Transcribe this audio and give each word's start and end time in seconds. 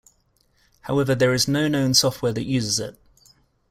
However, 0.81 1.13
there 1.13 1.31
is 1.31 1.47
no 1.47 1.67
known 1.67 1.93
software 1.93 2.33
that 2.33 2.45
uses 2.47 2.79
it. 2.79 2.97